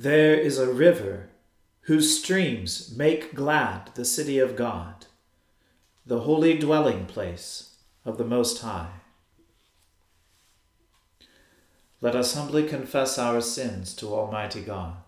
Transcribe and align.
There 0.00 0.36
is 0.36 0.58
a 0.58 0.72
river 0.72 1.28
whose 1.86 2.20
streams 2.20 2.94
make 2.96 3.34
glad 3.34 3.90
the 3.96 4.04
city 4.04 4.38
of 4.38 4.54
God, 4.54 5.06
the 6.06 6.20
holy 6.20 6.56
dwelling 6.56 7.06
place 7.06 7.78
of 8.04 8.16
the 8.16 8.24
Most 8.24 8.62
High. 8.62 8.92
Let 12.00 12.14
us 12.14 12.34
humbly 12.34 12.68
confess 12.68 13.18
our 13.18 13.40
sins 13.40 13.92
to 13.94 14.14
Almighty 14.14 14.60
God. 14.60 15.07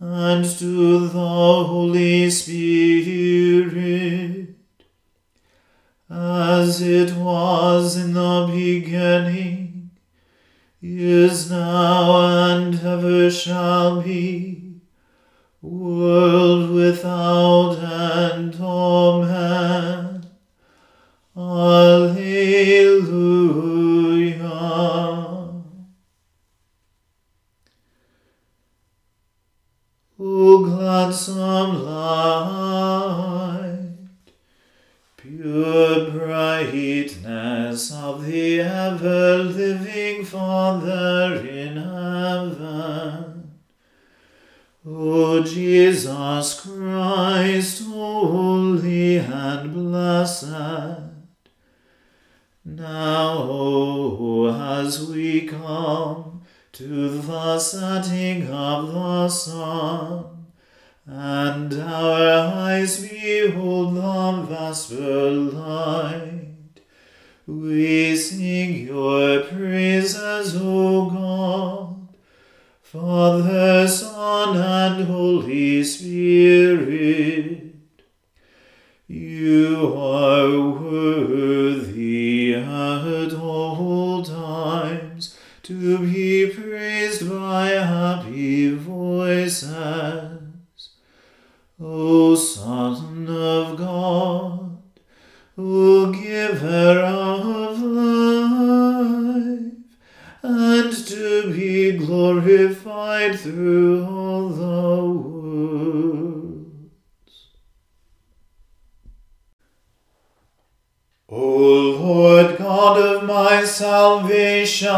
and 0.00 0.44
to 0.44 1.08
the 1.08 1.18
Holy 1.18 2.30
Spirit, 2.30 3.68
as 6.08 6.80
it 6.80 7.14
was 7.16 7.47
of 58.46 58.92
the 58.92 59.28
sun, 59.28 60.24
and 61.06 61.72
our 61.74 62.54
eyes 62.54 63.00
behold 63.06 63.96
the 63.96 64.46
vesper 64.48 65.30
light. 65.30 66.44
We 67.46 68.14
sing 68.16 68.86
your 68.86 69.40
praises, 69.40 70.54
O 70.60 71.08
God, 71.10 72.08
Father, 72.82 73.88
Son, 73.88 74.56
and 74.56 75.06
Holy 75.06 75.82
Spirit. 75.82 77.74
You 79.06 79.94
are 79.96 80.60
worthy 80.60 81.97
Of 96.78 97.82
life, 97.82 99.72
and 100.42 100.92
to 101.08 101.52
be 101.52 101.92
glorified 101.98 103.38
through 103.40 104.04
all 104.06 104.48
the 104.48 105.04
worlds. 105.20 106.68
O 111.28 111.38
Lord 112.00 112.58
God 112.58 112.96
of 113.00 113.24
my 113.24 113.64
salvation, 113.64 114.92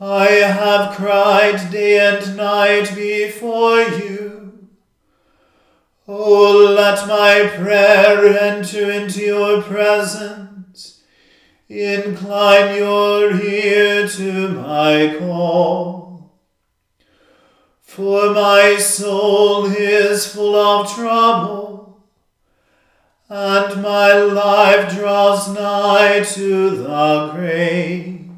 I 0.00 0.26
have 0.26 0.96
cried 0.96 1.70
day 1.70 2.00
and 2.00 2.36
night 2.38 2.94
before 2.94 3.82
you. 3.82 4.21
Let 6.32 7.06
my 7.08 7.48
prayer 7.56 8.26
enter 8.38 8.90
into 8.90 9.20
your 9.20 9.62
presence. 9.62 11.02
Incline 11.68 12.76
your 12.76 13.32
ear 13.40 14.06
to 14.08 14.48
my 14.50 15.16
call. 15.18 16.32
For 17.80 18.32
my 18.32 18.76
soul 18.78 19.66
is 19.66 20.26
full 20.26 20.56
of 20.56 20.94
trouble, 20.94 22.02
and 23.28 23.82
my 23.82 24.14
life 24.14 24.94
draws 24.94 25.48
nigh 25.54 26.20
to 26.34 26.70
the 26.70 27.30
grave. 27.34 28.30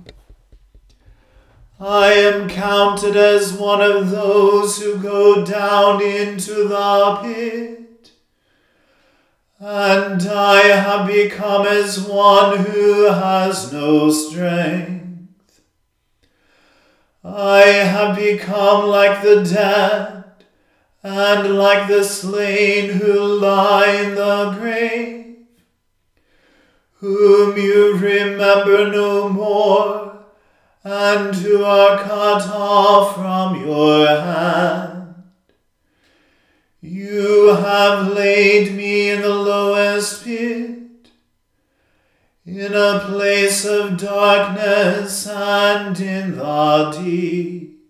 I 1.81 2.13
am 2.13 2.49
counted 2.49 3.17
as 3.17 3.53
one 3.53 3.81
of 3.81 4.11
those 4.11 4.81
who 4.81 4.99
go 4.99 5.45
down 5.45 6.03
into 6.03 6.69
the 6.69 7.19
pit. 7.23 7.84
And 9.67 10.29
I 10.29 10.61
have 10.77 11.07
become 11.07 11.67
as 11.67 11.99
one 11.99 12.67
who 12.67 13.05
has 13.05 13.73
no 13.73 14.11
strength. 14.11 15.63
I 17.25 17.63
have 17.63 18.15
become 18.15 18.89
like 18.89 19.23
the 19.23 19.43
dead, 19.43 20.25
and 21.03 21.57
like 21.57 21.89
the 21.89 22.05
slain 22.05 22.99
who 22.99 23.19
lie 23.19 23.87
in 23.87 24.15
the 24.17 24.51
grave, 24.59 25.37
whom 26.97 27.57
you 27.57 27.97
remember 27.97 28.91
no 28.91 29.31
more, 29.31 30.25
and 30.83 31.35
who 31.35 31.65
are 31.65 32.03
cut 32.03 32.47
off 32.51 33.15
from 33.15 33.67
your 33.67 34.07
hand. 34.09 34.94
You 36.87 37.47
have 37.55 38.13
laid 38.13 38.75
me 38.75 39.09
in 39.09 39.23
the 39.23 39.31
lowest 39.31 40.23
pit, 40.23 41.09
in 42.45 42.75
a 42.75 43.01
place 43.07 43.65
of 43.65 43.97
darkness 43.97 45.27
and 45.27 45.99
in 45.99 46.37
the 46.37 46.91
deep. 47.03 47.81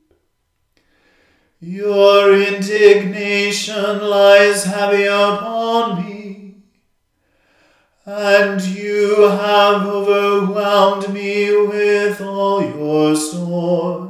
Your 1.58 2.38
indignation 2.38 3.98
lies 4.00 4.62
heavy 4.62 5.06
upon 5.06 6.06
me, 6.06 6.54
and 8.06 8.62
you 8.62 9.22
have 9.22 9.84
overwhelmed 9.88 11.12
me 11.12 11.50
with 11.66 12.20
all 12.20 12.62
your 12.62 13.16
storms. 13.16 14.03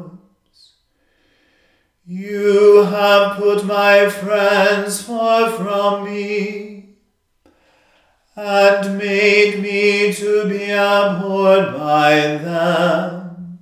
You 2.06 2.82
have 2.82 3.38
put 3.38 3.64
my 3.64 4.10
friends 4.10 5.02
far 5.02 5.50
from 5.50 6.04
me, 6.04 6.96
and 8.36 8.98
made 8.98 9.62
me 9.62 10.12
to 10.12 10.46
be 10.46 10.70
abhorred 10.70 11.72
by 11.72 12.14
them. 12.42 13.58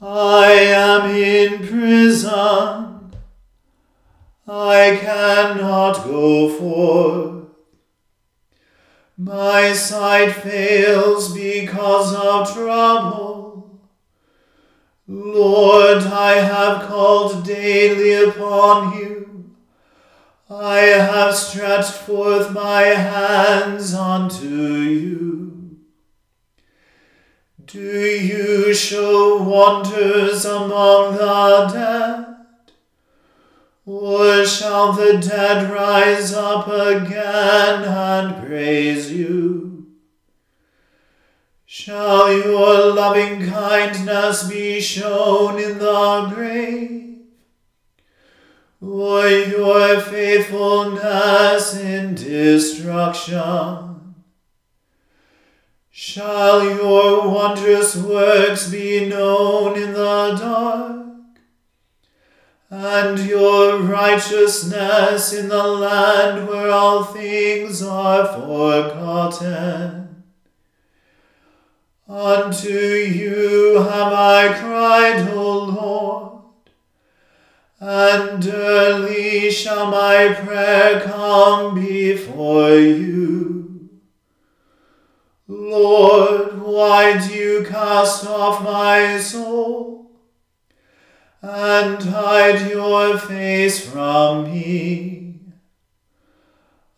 I 0.00 0.50
am 0.50 1.10
in 1.10 1.58
prison. 1.68 3.12
I 4.48 4.98
cannot 5.00 6.02
go 6.02 6.48
forth. 6.48 7.48
My 9.16 9.72
sight 9.72 10.32
fails 10.32 11.32
because 11.32 12.12
of 12.12 12.52
trouble. 12.52 13.31
Lord, 15.14 16.04
I 16.04 16.36
have 16.36 16.88
called 16.88 17.44
daily 17.44 18.30
upon 18.30 18.96
you. 18.96 19.50
I 20.48 20.78
have 20.78 21.34
stretched 21.34 21.92
forth 21.92 22.50
my 22.52 22.80
hands 22.80 23.92
unto 23.92 24.46
you. 24.46 25.80
Do 27.66 27.78
you 27.78 28.72
show 28.72 29.42
wonders 29.42 30.46
among 30.46 31.16
the 31.16 31.70
dead? 31.74 32.36
Or 33.84 34.46
shall 34.46 34.94
the 34.94 35.18
dead 35.18 35.70
rise 35.70 36.32
up 36.32 36.68
again 36.68 37.84
and 37.84 38.46
praise 38.46 39.12
you? 39.12 39.71
Shall 41.74 42.30
your 42.30 42.92
loving 42.92 43.48
kindness 43.48 44.46
be 44.46 44.78
shown 44.78 45.58
in 45.58 45.78
the 45.78 46.30
grave, 46.34 47.20
or 48.78 49.26
your 49.26 49.98
faithfulness 50.02 51.74
in 51.74 52.14
destruction? 52.14 54.14
Shall 55.90 56.62
your 56.62 57.30
wondrous 57.30 57.96
works 57.96 58.68
be 58.68 59.08
known 59.08 59.80
in 59.80 59.94
the 59.94 60.36
dark, 60.38 61.06
and 62.68 63.18
your 63.18 63.78
righteousness 63.78 65.32
in 65.32 65.48
the 65.48 65.66
land 65.66 66.46
where 66.46 66.70
all 66.70 67.02
things 67.02 67.82
are 67.82 68.26
forgotten? 68.26 70.01
Unto 72.08 72.68
you 72.68 73.78
have 73.78 74.12
I 74.12 74.52
cried, 74.58 75.28
O 75.28 75.58
Lord, 75.64 76.42
and 77.78 78.44
early 78.44 79.50
shall 79.50 79.90
my 79.90 80.34
prayer 80.34 81.00
come 81.00 81.76
before 81.76 82.74
you. 82.74 83.88
Lord, 85.46 86.60
why 86.60 87.18
do 87.18 87.32
you 87.34 87.66
cast 87.68 88.26
off 88.26 88.64
my 88.64 89.18
soul 89.18 90.10
and 91.40 92.02
hide 92.02 92.68
your 92.68 93.16
face 93.16 93.88
from 93.88 94.50
me? 94.50 95.36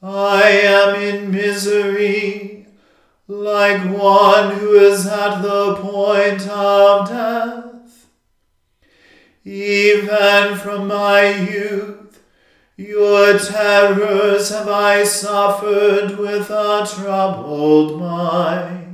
I 0.03 0.51
am 0.51 0.95
in 0.97 1.31
misery 1.31 2.64
like 3.27 3.91
one 3.91 4.59
who 4.59 4.73
is 4.75 5.07
at 5.07 5.41
the 5.41 5.77
point 5.77 6.47
of 6.49 7.09
death. 7.09 8.07
Even 9.45 10.57
from 10.57 10.89
my 10.89 11.29
youth, 11.35 12.23
your 12.77 13.39
terrors 13.39 14.51
have 14.51 14.69
I 14.69 15.05
suffered 15.05 16.19
with 16.19 16.51
a 16.51 16.87
troubled 16.93 18.01
mind. 18.01 18.85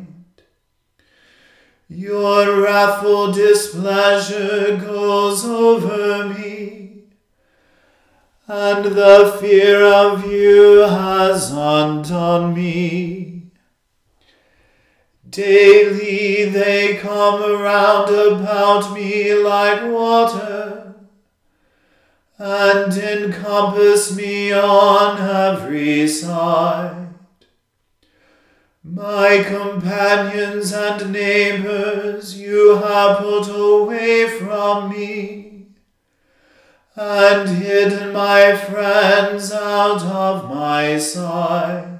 Your 1.89 2.63
wrathful 2.63 3.33
displeasure 3.33 4.77
goes 4.77 5.45
over 5.45 6.29
me, 6.29 7.05
and 8.47 8.85
the 8.85 9.37
fear 9.41 9.85
of 9.85 10.31
you 10.31 10.81
has 10.81 11.51
undone 11.51 12.55
me. 12.55 13.40
Daily 15.31 16.47
they 16.47 16.97
come 16.97 17.41
around 17.41 18.09
about 18.13 18.93
me 18.93 19.33
like 19.33 19.85
water, 19.85 20.95
and 22.37 22.93
encompass 22.93 24.17
me 24.17 24.53
on 24.53 25.21
every 25.21 26.09
side. 26.09 27.15
My 28.83 29.45
companions 29.47 30.73
and 30.73 31.13
neighbors 31.13 32.37
you 32.37 32.79
have 32.79 33.19
put 33.19 33.47
away 33.49 34.37
from 34.37 34.91
me, 34.91 35.67
and 36.97 37.49
hidden 37.49 38.13
my 38.13 38.57
friends 38.57 39.53
out 39.53 40.03
of 40.03 40.51
my 40.51 40.99
sight. 40.99 42.00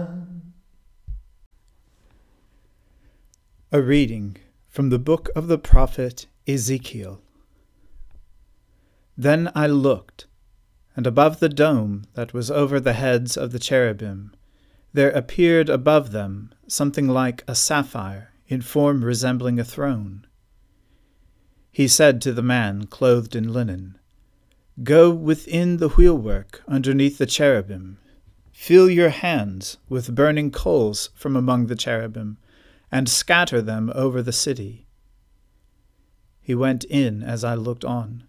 A 3.73 3.81
reading 3.81 4.35
from 4.67 4.89
the 4.89 4.99
book 4.99 5.29
of 5.33 5.47
the 5.47 5.57
prophet 5.57 6.27
Ezekiel. 6.45 7.21
Then 9.15 9.49
I 9.55 9.67
looked, 9.67 10.27
and 10.93 11.07
above 11.07 11.39
the 11.39 11.47
dome 11.47 12.03
that 12.15 12.33
was 12.33 12.51
over 12.51 12.81
the 12.81 12.91
heads 12.91 13.37
of 13.37 13.53
the 13.53 13.59
cherubim, 13.59 14.35
there 14.91 15.11
appeared 15.11 15.69
above 15.69 16.11
them 16.11 16.53
something 16.67 17.07
like 17.07 17.45
a 17.47 17.55
sapphire 17.55 18.33
in 18.45 18.59
form 18.59 19.05
resembling 19.05 19.57
a 19.57 19.63
throne. 19.63 20.27
He 21.71 21.87
said 21.87 22.21
to 22.23 22.33
the 22.33 22.41
man 22.41 22.87
clothed 22.87 23.37
in 23.37 23.53
linen, 23.53 23.97
Go 24.83 25.11
within 25.11 25.77
the 25.77 25.91
wheelwork 25.91 26.61
underneath 26.67 27.17
the 27.17 27.25
cherubim. 27.25 27.99
Fill 28.51 28.89
your 28.89 29.11
hands 29.11 29.77
with 29.87 30.13
burning 30.13 30.51
coals 30.51 31.09
from 31.15 31.37
among 31.37 31.67
the 31.67 31.77
cherubim 31.77 32.37
and 32.91 33.07
scatter 33.07 33.61
them 33.61 33.91
over 33.95 34.21
the 34.21 34.33
city. 34.33 34.87
He 36.41 36.53
went 36.53 36.83
in 36.85 37.23
as 37.23 37.43
I 37.43 37.55
looked 37.55 37.85
on. 37.85 38.25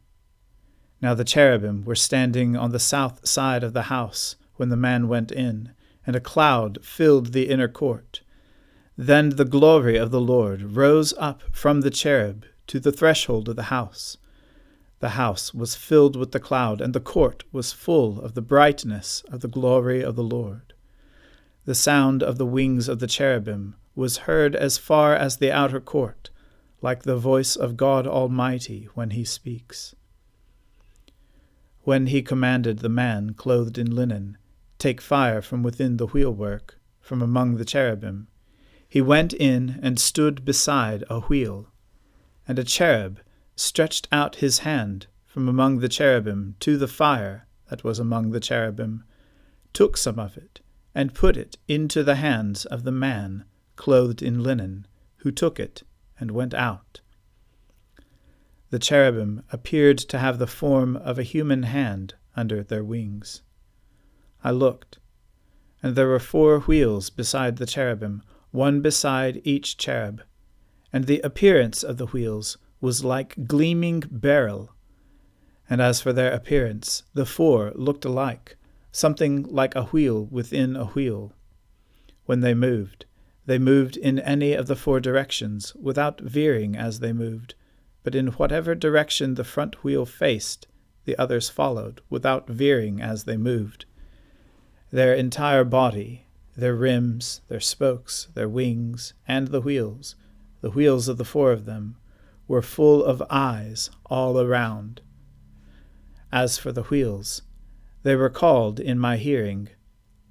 Now 1.00 1.14
the 1.14 1.24
cherubim 1.24 1.84
were 1.84 1.96
standing 1.96 2.56
on 2.56 2.70
the 2.70 2.78
south 2.78 3.26
side 3.26 3.64
of 3.64 3.72
the 3.72 3.82
house 3.82 4.36
when 4.56 4.68
the 4.68 4.76
man 4.76 5.08
went 5.08 5.32
in, 5.32 5.72
and 6.06 6.14
a 6.14 6.20
cloud 6.20 6.78
filled 6.84 7.32
the 7.32 7.48
inner 7.48 7.68
court. 7.68 8.22
Then 8.96 9.30
the 9.30 9.44
glory 9.44 9.96
of 9.96 10.10
the 10.10 10.20
Lord 10.20 10.76
rose 10.76 11.12
up 11.18 11.42
from 11.50 11.80
the 11.80 11.90
cherub 11.90 12.44
to 12.68 12.78
the 12.78 12.92
threshold 12.92 13.48
of 13.48 13.56
the 13.56 13.64
house. 13.64 14.18
The 15.00 15.10
house 15.10 15.52
was 15.52 15.74
filled 15.74 16.14
with 16.14 16.30
the 16.30 16.38
cloud, 16.38 16.80
and 16.80 16.94
the 16.94 17.00
court 17.00 17.42
was 17.50 17.72
full 17.72 18.20
of 18.20 18.34
the 18.34 18.42
brightness 18.42 19.24
of 19.32 19.40
the 19.40 19.48
glory 19.48 20.02
of 20.02 20.14
the 20.14 20.22
Lord. 20.22 20.71
The 21.64 21.74
sound 21.74 22.22
of 22.22 22.38
the 22.38 22.46
wings 22.46 22.88
of 22.88 22.98
the 22.98 23.06
cherubim 23.06 23.76
was 23.94 24.26
heard 24.28 24.56
as 24.56 24.78
far 24.78 25.14
as 25.14 25.36
the 25.36 25.52
outer 25.52 25.80
court, 25.80 26.30
like 26.80 27.02
the 27.02 27.16
voice 27.16 27.54
of 27.54 27.76
God 27.76 28.06
Almighty 28.06 28.88
when 28.94 29.10
he 29.10 29.24
speaks. 29.24 29.94
When 31.82 32.06
he 32.06 32.22
commanded 32.22 32.78
the 32.78 32.88
man 32.88 33.34
clothed 33.34 33.78
in 33.78 33.94
linen, 33.94 34.38
Take 34.78 35.00
fire 35.00 35.40
from 35.40 35.62
within 35.62 35.96
the 35.96 36.08
wheelwork, 36.08 36.80
from 37.00 37.22
among 37.22 37.54
the 37.54 37.64
cherubim, 37.64 38.26
he 38.88 39.00
went 39.00 39.32
in 39.32 39.78
and 39.80 40.00
stood 40.00 40.44
beside 40.44 41.04
a 41.08 41.20
wheel. 41.20 41.68
And 42.48 42.58
a 42.58 42.64
cherub 42.64 43.20
stretched 43.54 44.08
out 44.10 44.42
his 44.42 44.58
hand 44.66 45.06
from 45.24 45.48
among 45.48 45.78
the 45.78 45.88
cherubim 45.88 46.56
to 46.58 46.76
the 46.76 46.88
fire 46.88 47.46
that 47.70 47.84
was 47.84 48.00
among 48.00 48.32
the 48.32 48.40
cherubim, 48.40 49.04
took 49.72 49.96
some 49.96 50.18
of 50.18 50.36
it, 50.36 50.61
and 50.94 51.14
put 51.14 51.36
it 51.36 51.56
into 51.68 52.02
the 52.02 52.16
hands 52.16 52.64
of 52.66 52.84
the 52.84 52.92
man 52.92 53.44
clothed 53.76 54.22
in 54.22 54.42
linen, 54.42 54.86
who 55.18 55.30
took 55.30 55.58
it 55.58 55.82
and 56.18 56.30
went 56.30 56.54
out. 56.54 57.00
The 58.70 58.78
cherubim 58.78 59.42
appeared 59.50 59.98
to 59.98 60.18
have 60.18 60.38
the 60.38 60.46
form 60.46 60.96
of 60.96 61.18
a 61.18 61.22
human 61.22 61.64
hand 61.64 62.14
under 62.36 62.62
their 62.62 62.84
wings. 62.84 63.42
I 64.44 64.50
looked, 64.50 64.98
and 65.82 65.94
there 65.94 66.08
were 66.08 66.18
four 66.18 66.60
wheels 66.60 67.10
beside 67.10 67.56
the 67.56 67.66
cherubim, 67.66 68.22
one 68.50 68.80
beside 68.80 69.40
each 69.44 69.76
cherub, 69.76 70.22
and 70.92 71.04
the 71.06 71.20
appearance 71.20 71.82
of 71.82 71.96
the 71.96 72.06
wheels 72.06 72.58
was 72.80 73.04
like 73.04 73.46
gleaming 73.46 74.04
beryl. 74.10 74.74
And 75.68 75.80
as 75.80 76.00
for 76.00 76.12
their 76.12 76.32
appearance, 76.32 77.04
the 77.14 77.26
four 77.26 77.72
looked 77.74 78.04
alike, 78.04 78.56
something 78.92 79.42
like 79.42 79.74
a 79.74 79.84
wheel 79.84 80.26
within 80.26 80.76
a 80.76 80.84
wheel. 80.86 81.32
When 82.26 82.40
they 82.40 82.54
moved, 82.54 83.06
they 83.46 83.58
moved 83.58 83.96
in 83.96 84.20
any 84.20 84.52
of 84.52 84.68
the 84.68 84.76
four 84.76 85.00
directions, 85.00 85.74
without 85.74 86.20
veering 86.20 86.76
as 86.76 87.00
they 87.00 87.12
moved, 87.12 87.54
but 88.04 88.14
in 88.14 88.28
whatever 88.28 88.74
direction 88.74 89.34
the 89.34 89.44
front 89.44 89.82
wheel 89.82 90.06
faced, 90.06 90.68
the 91.04 91.16
others 91.18 91.48
followed, 91.48 92.00
without 92.08 92.48
veering 92.48 93.00
as 93.00 93.24
they 93.24 93.36
moved. 93.36 93.86
Their 94.90 95.14
entire 95.14 95.64
body, 95.64 96.26
their 96.54 96.76
rims, 96.76 97.40
their 97.48 97.60
spokes, 97.60 98.28
their 98.34 98.48
wings, 98.48 99.14
and 99.26 99.48
the 99.48 99.60
wheels, 99.60 100.14
the 100.60 100.70
wheels 100.70 101.08
of 101.08 101.16
the 101.16 101.24
four 101.24 101.50
of 101.50 101.64
them, 101.64 101.96
were 102.46 102.62
full 102.62 103.02
of 103.04 103.22
eyes 103.30 103.90
all 104.06 104.38
around. 104.38 105.00
As 106.30 106.58
for 106.58 106.70
the 106.70 106.84
wheels, 106.84 107.42
they 108.02 108.16
were 108.16 108.30
called 108.30 108.80
in 108.80 108.98
my 108.98 109.16
hearing 109.16 109.68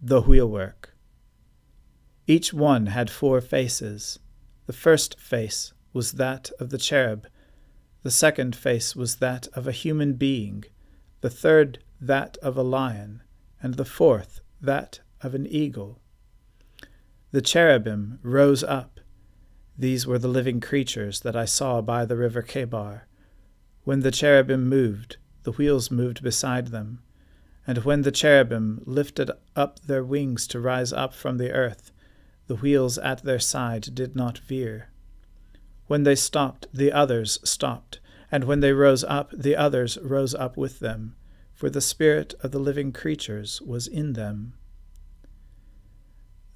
the 0.02 0.22
wheelwork. 0.22 0.96
Each 2.28 2.54
one 2.54 2.88
had 2.88 3.10
four 3.10 3.40
faces. 3.42 4.20
The 4.66 4.74
first 4.74 5.20
face 5.20 5.74
was 5.94 6.14
that 6.14 6.52
of 6.60 6.70
the 6.70 6.78
cherub, 6.78 7.28
the 8.04 8.12
second 8.12 8.56
face 8.56 8.96
was 8.96 9.18
that 9.18 9.48
of 9.54 9.68
a 9.68 9.72
human 9.72 10.14
being, 10.14 10.64
the 11.22 11.30
third 11.30 11.80
that 12.00 12.38
of 12.38 12.58
a 12.58 12.64
lion, 12.64 13.22
and 13.62 13.76
the 13.76 13.86
fourth 13.86 14.42
that 14.60 15.02
of 15.22 15.36
an 15.36 15.46
eagle. 15.46 16.02
The 17.32 17.42
cherubim 17.42 18.20
rose 18.24 18.64
up. 18.64 19.00
These 19.78 20.08
were 20.08 20.18
the 20.18 20.28
living 20.28 20.60
creatures 20.60 21.22
that 21.22 21.36
I 21.36 21.46
saw 21.46 21.82
by 21.82 22.06
the 22.06 22.18
river 22.18 22.42
Chebar. 22.42 23.08
When 23.84 24.00
the 24.00 24.12
cherubim 24.12 24.68
moved, 24.68 25.18
the 25.44 25.52
wheels 25.52 25.92
moved 25.92 26.24
beside 26.24 26.68
them. 26.68 27.04
And 27.68 27.80
when 27.80 28.02
the 28.02 28.12
cherubim 28.12 28.82
lifted 28.86 29.32
up 29.56 29.80
their 29.82 30.04
wings 30.04 30.48
to 30.48 30.60
rise 30.60 30.92
up 30.92 31.14
from 31.14 31.38
the 31.38 31.52
earth, 31.52 31.92
the 32.48 32.56
wheels 32.56 32.98
at 32.98 33.24
their 33.24 33.40
side 33.40 33.94
did 33.94 34.16
not 34.16 34.40
veer. 34.40 34.90
When 35.88 36.04
they 36.04 36.16
stopped, 36.16 36.68
the 36.74 36.92
others 36.92 37.40
stopped, 37.44 38.00
and 38.32 38.46
when 38.46 38.62
they 38.62 38.74
rose 38.74 39.04
up, 39.04 39.32
the 39.32 39.56
others 39.56 39.98
rose 40.02 40.34
up 40.34 40.58
with 40.58 40.80
them, 40.80 41.16
for 41.54 41.70
the 41.70 41.82
spirit 41.82 42.34
of 42.42 42.52
the 42.52 42.60
living 42.60 42.92
creatures 42.92 43.62
was 43.62 43.88
in 43.88 44.14
them. 44.14 44.54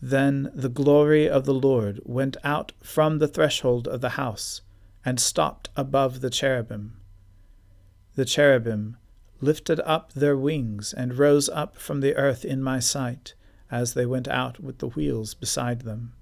Then 0.01 0.51
the 0.53 0.69
glory 0.69 1.29
of 1.29 1.45
the 1.45 1.53
Lord 1.53 1.99
went 2.03 2.37
out 2.43 2.71
from 2.81 3.19
the 3.19 3.27
threshold 3.27 3.87
of 3.87 4.01
the 4.01 4.09
house 4.09 4.61
and 5.03 5.19
stopped 5.19 5.69
above 5.75 6.21
the 6.21 6.29
cherubim. 6.29 6.99
The 8.15 8.25
cherubim 8.25 8.97
lifted 9.45 9.79
up 9.81 10.11
their 10.13 10.35
wings 10.35 10.91
and 10.91 11.17
rose 11.17 11.47
up 11.49 11.77
from 11.77 12.01
the 12.01 12.15
earth 12.15 12.43
in 12.43 12.61
my 12.61 12.79
sight 12.79 13.33
as 13.71 13.93
they 13.93 14.05
went 14.05 14.27
out 14.27 14.59
with 14.59 14.79
the 14.79 14.89
wheels 14.89 15.33
beside 15.33 15.81
them. 15.81 16.13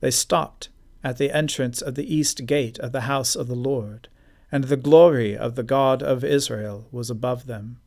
They 0.00 0.10
stopped 0.10 0.68
at 1.02 1.18
the 1.18 1.30
entrance 1.30 1.82
of 1.82 1.94
the 1.94 2.14
east 2.14 2.46
gate 2.46 2.78
of 2.78 2.92
the 2.92 3.02
house 3.02 3.36
of 3.36 3.48
the 3.48 3.54
Lord, 3.54 4.08
and 4.50 4.64
the 4.64 4.76
glory 4.76 5.36
of 5.36 5.54
the 5.54 5.62
God 5.62 6.02
of 6.02 6.24
Israel 6.24 6.86
was 6.90 7.10
above 7.10 7.46
them. 7.46 7.80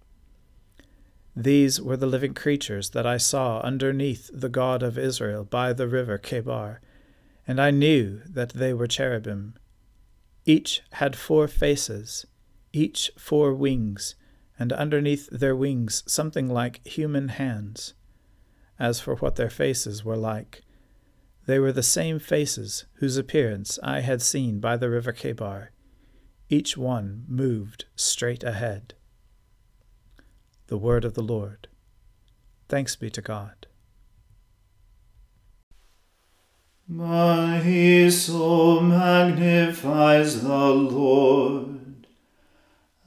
These 1.36 1.82
were 1.82 1.98
the 1.98 2.08
living 2.08 2.34
creatures 2.34 2.90
that 2.90 3.06
I 3.06 3.18
saw 3.18 3.62
underneath 3.62 4.30
the 4.34 4.50
God 4.50 4.84
of 4.84 4.98
Israel 4.98 5.46
by 5.46 5.74
the 5.74 5.88
river 5.88 6.18
Chebar, 6.18 6.82
and 7.48 7.62
I 7.62 7.72
knew 7.72 8.22
that 8.26 8.50
they 8.50 8.74
were 8.74 8.88
cherubim. 8.88 9.56
Each 10.46 10.82
had 10.94 11.16
four 11.16 11.48
faces, 11.48 12.26
each 12.74 13.12
four 13.18 13.54
wings, 13.54 14.16
and 14.60 14.74
underneath 14.74 15.30
their 15.32 15.56
wings 15.56 16.04
something 16.06 16.50
like 16.50 16.86
human 16.86 17.30
hands. 17.30 17.94
As 18.78 19.00
for 19.00 19.16
what 19.16 19.38
their 19.38 19.50
faces 19.50 20.06
were 20.06 20.18
like, 20.18 20.62
they 21.46 21.58
were 21.58 21.72
the 21.72 21.82
same 21.82 22.20
faces 22.20 22.86
whose 22.96 23.18
appearance 23.18 23.80
I 23.82 24.02
had 24.02 24.22
seen 24.22 24.60
by 24.60 24.78
the 24.78 24.90
river 24.90 25.14
Chebar. 25.14 25.70
Each 26.50 26.78
one 26.78 27.26
moved 27.28 27.86
straight 27.96 28.44
ahead. 28.44 28.94
The 30.68 30.78
word 30.78 31.06
of 31.06 31.16
the 31.16 31.24
Lord. 31.24 31.68
Thanks 32.68 32.96
be 32.96 33.10
to 33.10 33.22
God. 33.22 33.66
My 36.88 38.10
soul 38.10 38.82
magnifies 38.82 40.42
the 40.42 40.70
Lord, 40.70 41.79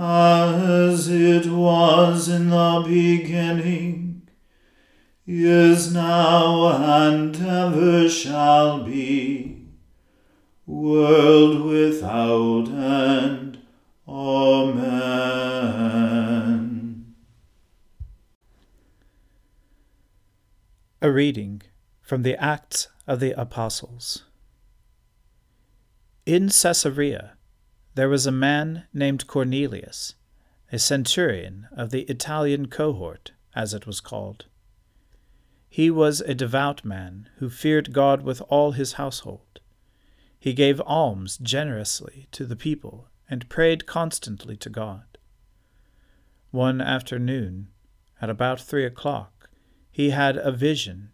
as 0.00 1.08
it 1.08 1.44
was 1.46 2.26
in 2.26 2.48
the 2.48 2.82
beginning, 2.86 4.28
is 5.26 5.92
now, 5.92 6.68
and 7.02 7.36
ever 7.36 8.08
shall 8.08 8.82
be, 8.82 9.66
world 10.66 11.60
without 11.60 12.68
end. 12.68 13.58
Amen. 14.08 15.10
A 21.02 21.10
reading 21.10 21.60
from 22.00 22.22
the 22.22 22.42
Acts 22.42 22.88
of 23.06 23.20
the 23.20 23.32
Apostles. 23.32 24.24
In 26.24 26.48
Caesarea 26.48 27.34
there 27.94 28.08
was 28.08 28.26
a 28.26 28.32
man 28.32 28.84
named 28.92 29.26
Cornelius, 29.26 30.14
a 30.72 30.78
centurion 30.78 31.66
of 31.72 31.90
the 31.90 32.02
Italian 32.02 32.66
cohort, 32.68 33.32
as 33.54 33.74
it 33.74 33.86
was 33.86 34.00
called. 34.00 34.46
He 35.68 35.90
was 35.90 36.20
a 36.20 36.34
devout 36.34 36.84
man 36.84 37.28
who 37.38 37.50
feared 37.50 37.92
God 37.92 38.22
with 38.22 38.40
all 38.48 38.72
his 38.72 38.94
household. 38.94 39.60
He 40.38 40.52
gave 40.52 40.80
alms 40.86 41.38
generously 41.38 42.26
to 42.32 42.44
the 42.44 42.56
people 42.56 43.08
and 43.28 43.48
prayed 43.48 43.86
constantly 43.86 44.56
to 44.56 44.70
God. 44.70 45.18
One 46.50 46.80
afternoon, 46.80 47.68
at 48.20 48.30
about 48.30 48.60
three 48.60 48.84
o'clock, 48.84 49.48
he 49.90 50.10
had 50.10 50.36
a 50.36 50.50
vision 50.50 51.12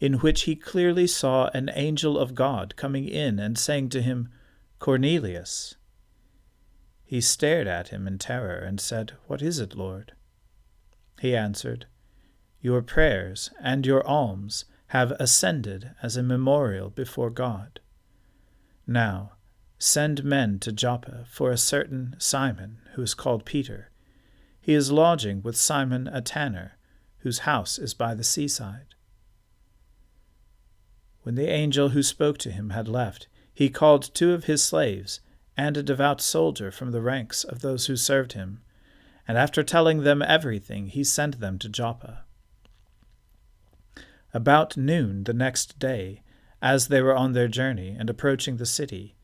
in 0.00 0.14
which 0.14 0.42
he 0.42 0.54
clearly 0.54 1.06
saw 1.06 1.48
an 1.48 1.70
angel 1.74 2.18
of 2.18 2.34
God 2.34 2.76
coming 2.76 3.06
in 3.08 3.38
and 3.38 3.58
saying 3.58 3.88
to 3.90 4.02
him, 4.02 4.28
Cornelius. 4.78 5.74
He 7.08 7.22
stared 7.22 7.66
at 7.66 7.88
him 7.88 8.06
in 8.06 8.18
terror 8.18 8.58
and 8.58 8.78
said, 8.78 9.14
What 9.28 9.40
is 9.40 9.60
it, 9.60 9.74
Lord? 9.74 10.12
He 11.18 11.34
answered, 11.34 11.86
Your 12.60 12.82
prayers 12.82 13.48
and 13.58 13.86
your 13.86 14.06
alms 14.06 14.66
have 14.88 15.12
ascended 15.12 15.92
as 16.02 16.18
a 16.18 16.22
memorial 16.22 16.90
before 16.90 17.30
God. 17.30 17.80
Now, 18.86 19.32
send 19.78 20.22
men 20.22 20.58
to 20.58 20.70
Joppa 20.70 21.24
for 21.30 21.50
a 21.50 21.56
certain 21.56 22.14
Simon, 22.18 22.82
who 22.92 23.00
is 23.00 23.14
called 23.14 23.46
Peter. 23.46 23.90
He 24.60 24.74
is 24.74 24.92
lodging 24.92 25.40
with 25.40 25.56
Simon 25.56 26.08
a 26.08 26.20
tanner, 26.20 26.76
whose 27.20 27.38
house 27.38 27.78
is 27.78 27.94
by 27.94 28.14
the 28.14 28.22
seaside. 28.22 28.94
When 31.22 31.36
the 31.36 31.48
angel 31.48 31.88
who 31.88 32.02
spoke 32.02 32.36
to 32.38 32.50
him 32.50 32.68
had 32.68 32.86
left, 32.86 33.28
he 33.54 33.70
called 33.70 34.14
two 34.14 34.34
of 34.34 34.44
his 34.44 34.62
slaves 34.62 35.20
and 35.58 35.76
a 35.76 35.82
devout 35.82 36.22
soldier 36.22 36.70
from 36.70 36.92
the 36.92 37.02
ranks 37.02 37.44
of 37.44 37.60
those 37.60 37.86
who 37.86 37.96
served 37.96 38.32
him, 38.32 38.62
and 39.26 39.36
after 39.36 39.62
telling 39.62 40.02
them 40.04 40.22
everything, 40.22 40.86
he 40.86 41.04
sent 41.04 41.40
them 41.40 41.58
to 41.58 41.68
Joppa. 41.68 42.24
About 44.32 44.76
noon 44.76 45.24
the 45.24 45.34
next 45.34 45.78
day, 45.78 46.22
as 46.62 46.88
they 46.88 47.02
were 47.02 47.14
on 47.14 47.32
their 47.32 47.48
journey 47.48 47.96
and 47.98 48.08
approaching 48.08 48.56
the 48.56 48.64
city, 48.64 49.16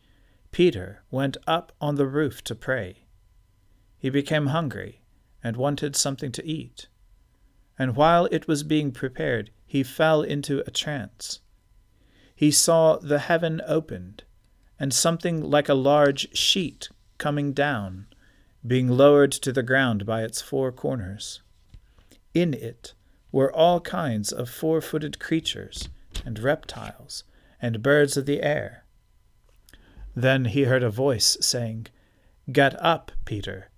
Peter 0.50 1.02
went 1.10 1.36
up 1.46 1.72
on 1.80 1.94
the 1.94 2.06
roof 2.06 2.44
to 2.44 2.54
pray. 2.54 3.06
He 3.96 4.10
became 4.10 4.48
hungry 4.48 5.00
and 5.42 5.56
wanted 5.56 5.96
something 5.96 6.32
to 6.32 6.46
eat. 6.46 6.88
And 7.78 7.96
while 7.96 8.26
it 8.26 8.46
was 8.46 8.62
being 8.62 8.92
prepared, 8.92 9.50
he 9.64 9.82
fell 9.82 10.20
into 10.22 10.62
a 10.66 10.70
trance 10.70 11.40
he 12.34 12.50
saw 12.50 12.96
the 12.96 13.20
heaven 13.20 13.62
opened, 13.66 14.24
and 14.84 14.92
something 14.92 15.40
like 15.40 15.70
a 15.70 15.72
large 15.72 16.36
sheet 16.36 16.90
coming 17.16 17.54
down, 17.54 18.06
being 18.66 18.86
lowered 18.86 19.32
to 19.32 19.50
the 19.50 19.62
ground 19.62 20.04
by 20.04 20.22
its 20.22 20.42
four 20.42 20.70
corners. 20.70 21.40
In 22.34 22.52
it 22.52 22.92
were 23.32 23.50
all 23.50 23.80
kinds 23.80 24.30
of 24.30 24.50
four 24.50 24.82
footed 24.82 25.18
creatures, 25.18 25.88
and 26.22 26.38
reptiles, 26.38 27.24
and 27.62 27.82
birds 27.82 28.18
of 28.18 28.26
the 28.26 28.42
air. 28.42 28.84
Then 30.14 30.44
he 30.44 30.64
heard 30.64 30.82
a 30.82 30.90
voice 30.90 31.38
saying, 31.40 31.86
Get 32.52 32.78
up, 32.78 33.10
Peter, 33.24 33.70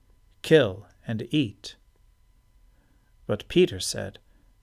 kill 0.43 0.89
and 1.07 1.29
eat. 1.31 1.77
But 3.29 3.47
Peter 3.47 3.79
said, 3.79 4.19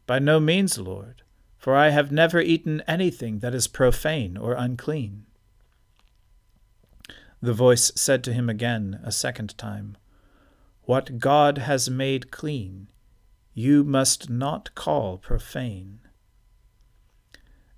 By 0.05 0.19
no 0.19 0.41
means, 0.41 0.77
Lord 0.77 1.23
for 1.63 1.77
I 1.77 1.91
have 1.91 2.11
never 2.11 2.41
eaten 2.41 2.83
anything 2.85 3.39
that 3.39 3.55
is 3.55 3.69
profane 3.69 4.35
or 4.35 4.55
unclean. 4.55 5.25
The 7.43 7.51
voice 7.51 7.91
said 7.93 8.23
to 8.23 8.31
him 8.31 8.49
again 8.49 9.01
a 9.03 9.11
second 9.11 9.57
time, 9.57 9.97
What 10.83 11.19
God 11.19 11.57
has 11.57 11.89
made 11.89 12.31
clean, 12.31 12.87
you 13.53 13.83
must 13.83 14.29
not 14.29 14.73
call 14.75 15.17
profane. 15.17 15.99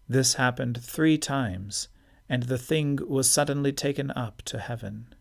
This 0.08 0.36
happened 0.36 0.84
three 0.84 1.18
times, 1.18 1.88
and 2.30 2.44
the 2.44 2.60
thing 2.60 3.00
was 3.08 3.28
suddenly 3.28 3.74
taken 3.74 4.12
up 4.12 4.44
to 4.44 4.60
heaven. 4.60 5.16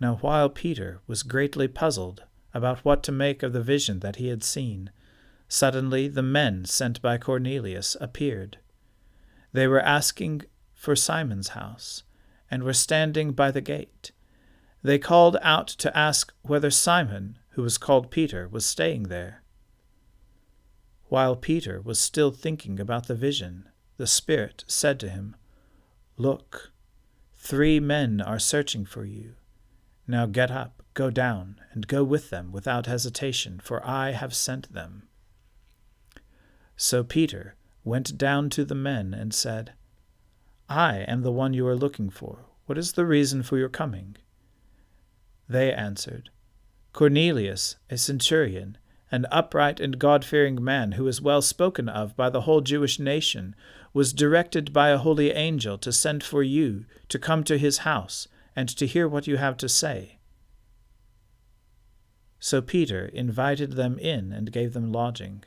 Now, 0.00 0.16
while 0.22 0.48
Peter 0.48 1.02
was 1.06 1.22
greatly 1.22 1.68
puzzled 1.68 2.22
about 2.54 2.82
what 2.82 3.02
to 3.02 3.12
make 3.12 3.42
of 3.42 3.52
the 3.52 3.60
vision 3.62 4.00
that 4.00 4.16
he 4.16 4.28
had 4.28 4.42
seen, 4.42 4.90
Suddenly 5.48 6.08
the 6.08 6.22
men 6.22 6.64
sent 6.64 7.02
by 7.02 7.18
Cornelius 7.18 7.94
appeared. 8.00 8.56
They 9.52 9.66
were 9.66 9.82
asking 9.82 10.44
for 10.72 10.96
Simon's 10.96 11.48
house, 11.48 12.04
and 12.50 12.62
were 12.62 12.72
standing 12.72 13.32
by 13.32 13.50
the 13.50 13.60
gate. 13.60 14.12
They 14.82 14.98
called 14.98 15.36
out 15.42 15.68
to 15.68 15.96
ask 15.96 16.32
whether 16.42 16.70
Simon, 16.70 17.38
who 17.50 17.62
was 17.62 17.78
called 17.78 18.10
Peter, 18.10 18.48
was 18.48 18.64
staying 18.64 19.04
there. 19.04 19.42
While 21.06 21.36
Peter 21.36 21.80
was 21.80 21.98
still 21.98 22.30
thinking 22.30 22.78
about 22.78 23.06
the 23.06 23.14
vision, 23.14 23.68
the 23.96 24.06
Spirit 24.06 24.64
said 24.66 25.00
to 25.00 25.08
him, 25.08 25.34
Look, 26.16 26.72
three 27.34 27.80
men 27.80 28.20
are 28.20 28.38
searching 28.38 28.84
for 28.84 29.04
you. 29.04 29.34
Now 30.06 30.26
get 30.26 30.50
up, 30.50 30.82
go 30.94 31.10
down, 31.10 31.60
and 31.72 31.86
go 31.86 32.04
with 32.04 32.30
them 32.30 32.52
without 32.52 32.86
hesitation, 32.86 33.60
for 33.62 33.84
I 33.86 34.12
have 34.12 34.34
sent 34.34 34.72
them. 34.72 35.08
So 36.76 37.02
Peter 37.02 37.56
went 37.84 38.16
down 38.16 38.50
to 38.50 38.64
the 38.64 38.74
men 38.74 39.12
and 39.14 39.34
said, 39.34 39.72
I 40.68 40.98
am 41.08 41.22
the 41.22 41.32
one 41.32 41.54
you 41.54 41.66
are 41.66 41.76
looking 41.76 42.10
for. 42.10 42.44
What 42.66 42.76
is 42.76 42.92
the 42.92 43.06
reason 43.06 43.42
for 43.42 43.56
your 43.56 43.70
coming? 43.70 44.16
They 45.48 45.72
answered, 45.72 46.30
Cornelius, 46.92 47.76
a 47.88 47.96
centurion, 47.96 48.76
an 49.10 49.26
upright 49.30 49.80
and 49.80 49.98
God 49.98 50.24
fearing 50.24 50.62
man 50.62 50.92
who 50.92 51.06
is 51.06 51.22
well 51.22 51.40
spoken 51.40 51.88
of 51.88 52.14
by 52.16 52.28
the 52.28 52.42
whole 52.42 52.60
Jewish 52.60 52.98
nation, 52.98 53.56
was 53.94 54.12
directed 54.12 54.72
by 54.72 54.90
a 54.90 54.98
holy 54.98 55.30
angel 55.30 55.78
to 55.78 55.92
send 55.92 56.22
for 56.22 56.42
you 56.42 56.84
to 57.08 57.18
come 57.18 57.44
to 57.44 57.56
his 57.56 57.78
house 57.78 58.28
and 58.54 58.68
to 58.68 58.86
hear 58.86 59.08
what 59.08 59.26
you 59.26 59.38
have 59.38 59.56
to 59.58 59.68
say. 59.68 60.18
So 62.38 62.60
Peter 62.60 63.06
invited 63.06 63.72
them 63.72 63.98
in 63.98 64.32
and 64.32 64.52
gave 64.52 64.74
them 64.74 64.92
lodging. 64.92 65.44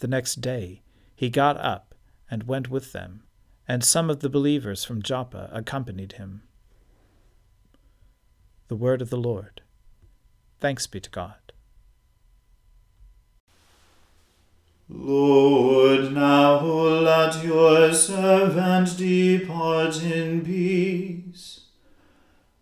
The 0.00 0.08
next 0.08 0.40
day 0.40 0.82
he 1.14 1.30
got 1.30 1.56
up 1.58 1.94
and 2.28 2.48
went 2.48 2.68
with 2.68 2.92
them, 2.92 3.22
and 3.68 3.82
some 3.82 4.10
of 4.10 4.20
the 4.20 4.28
believers 4.28 4.84
from 4.84 5.02
Joppa 5.02 5.50
accompanied 5.52 6.12
him. 6.12 6.42
The 8.68 8.76
word 8.76 9.02
of 9.02 9.10
the 9.10 9.16
Lord. 9.16 9.60
Thanks 10.60 10.86
be 10.86 11.00
to 11.00 11.10
God. 11.10 11.34
Lord, 14.88 16.12
now 16.12 16.60
let 16.60 17.44
your 17.44 17.92
servant 17.92 18.96
depart 18.96 20.00
in 20.00 20.44
peace, 20.44 21.62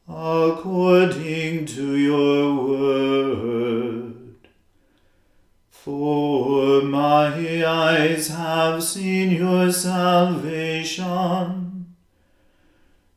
according 0.08 1.66
to 1.66 1.96
your 1.96 2.54
word. 2.66 4.03
For 5.84 6.80
my 6.80 7.62
eyes 7.62 8.28
have 8.28 8.82
seen 8.82 9.32
your 9.32 9.70
salvation, 9.70 11.04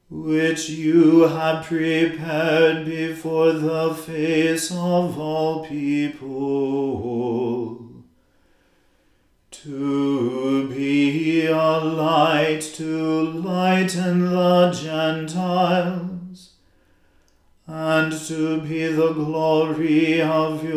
which 0.10 0.68
you 0.68 1.30
have 1.30 1.64
prepared 1.64 2.84
before 2.84 3.54
the 3.54 3.94
face 3.94 4.70
of 4.70 5.18
all 5.18 5.66
people. 5.66 6.26
To 9.50 10.68
be 10.68 11.48
a 11.48 11.78
light 11.80 12.60
to 12.74 13.22
lighten 13.32 14.26
the 14.30 14.72
Gentiles, 14.72 16.56
and 17.66 18.12
to 18.28 18.60
be 18.60 18.88
the 18.88 19.14
glory 19.14 20.22
of 20.22 20.66
your 20.66 20.77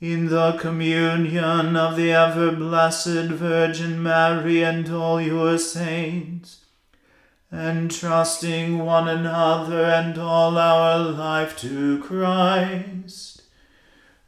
in 0.00 0.28
the 0.28 0.52
communion 0.52 1.76
of 1.76 1.96
the 1.96 2.12
ever 2.12 2.52
blessed 2.52 3.30
Virgin 3.30 4.00
Mary 4.00 4.62
and 4.62 4.88
all 4.92 5.20
your 5.20 5.58
saints, 5.58 6.64
entrusting 7.52 8.78
one 8.78 9.08
another 9.08 9.84
and 9.84 10.16
all 10.16 10.56
our 10.56 10.98
life 10.98 11.58
to 11.58 12.00
Christ, 12.00 13.42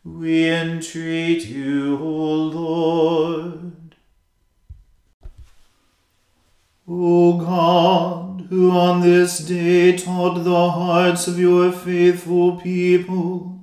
we 0.03 0.51
entreat 0.51 1.47
you, 1.47 1.99
O 2.01 2.35
Lord. 2.35 3.95
O 6.89 7.39
God, 7.39 8.47
who 8.49 8.73
on 8.73 9.03
this 9.03 9.39
day 9.39 9.97
taught 9.97 10.43
the 10.43 10.71
hearts 10.71 11.29
of 11.29 11.39
your 11.39 11.71
faithful 11.71 12.57
people, 12.57 13.60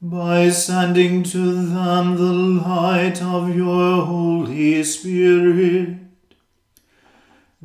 by 0.00 0.48
sending 0.48 1.24
to 1.24 1.66
them 1.66 2.14
the 2.14 2.32
light 2.32 3.20
of 3.20 3.54
your 3.54 4.06
Holy 4.06 4.84
Spirit. 4.84 5.98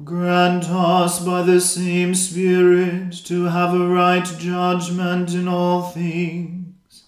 Grant 0.04 0.68
us 0.68 1.24
by 1.24 1.44
the 1.44 1.62
same 1.62 2.16
Spirit 2.16 3.14
to 3.26 3.44
have 3.44 3.76
a 3.76 3.88
right 3.88 4.26
judgment 4.40 5.36
in 5.36 5.48
all 5.48 5.84
things, 5.84 7.04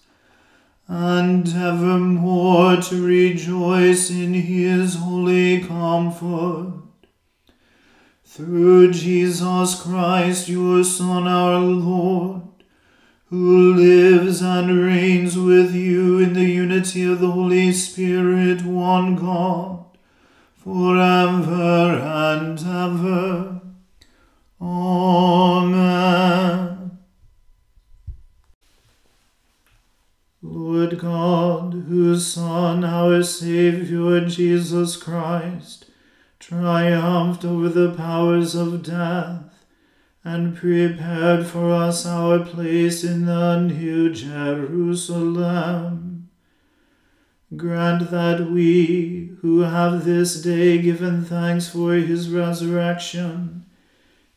and 0.86 1.48
evermore 1.48 2.76
to 2.76 3.04
rejoice 3.04 4.08
in 4.08 4.32
his 4.32 4.94
holy 4.94 5.60
comfort. 5.60 6.72
Through 8.24 8.92
Jesus 8.92 9.82
Christ, 9.82 10.48
your 10.48 10.84
Son, 10.84 11.26
our 11.26 11.58
Lord 11.58 12.42
who 13.28 13.74
lives 13.74 14.40
and 14.40 14.84
reigns 14.84 15.36
with 15.36 15.74
you 15.74 16.18
in 16.18 16.32
the 16.32 16.44
unity 16.44 17.04
of 17.04 17.18
the 17.18 17.30
Holy 17.30 17.72
Spirit, 17.72 18.62
one 18.62 19.16
God, 19.16 19.84
forever 20.56 22.00
and 22.00 22.58
ever. 22.60 23.60
Amen. 24.60 25.96
Lord 30.40 30.98
God, 31.00 31.72
whose 31.88 32.26
Son, 32.26 32.84
our 32.84 33.22
Saviour 33.24 34.20
Jesus 34.20 34.96
Christ, 34.96 35.86
triumphed 36.38 37.44
over 37.44 37.68
the 37.68 37.92
powers 37.94 38.54
of 38.54 38.84
death, 38.84 39.55
and 40.26 40.56
prepared 40.56 41.46
for 41.46 41.70
us 41.70 42.04
our 42.04 42.40
place 42.40 43.04
in 43.04 43.26
the 43.26 43.60
New 43.60 44.10
Jerusalem. 44.12 45.38
Grant 47.56 48.10
that 48.10 48.50
we, 48.50 49.30
who 49.40 49.60
have 49.60 50.04
this 50.04 50.42
day 50.42 50.82
given 50.82 51.24
thanks 51.24 51.68
for 51.68 51.92
his 51.94 52.28
resurrection, 52.28 53.66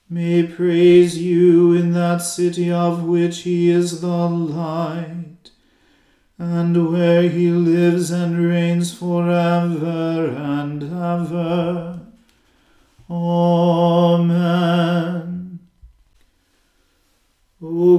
may 0.07 0.43
praise 0.43 1.17
you 1.17 1.73
in 1.73 1.93
that 1.93 2.19
city 2.19 2.71
of 2.71 3.03
which 3.03 3.39
he 3.39 3.71
is 3.71 4.01
the 4.01 4.29
light, 4.29 5.49
and 6.37 6.91
where 6.91 7.23
he 7.23 7.49
lives 7.49 8.11
and 8.11 8.37
reigns 8.47 8.93
forever 8.93 10.35
and 10.37 10.83
ever. 10.83 11.99
Amen. 13.09 14.59
O 17.61 17.98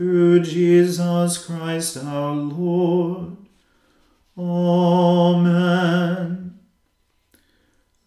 through 0.00 0.40
Jesus 0.40 1.36
Christ 1.44 1.98
our 1.98 2.32
Lord. 2.32 3.36
Amen. 4.38 5.58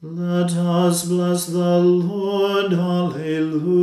Let 0.01 0.53
us 0.53 1.05
bless 1.05 1.45
the 1.45 1.77
Lord. 1.77 2.73
Alleluia. 2.73 3.75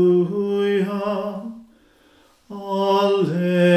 Alleluia. 2.50 3.70